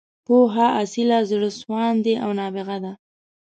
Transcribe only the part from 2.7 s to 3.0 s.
ده.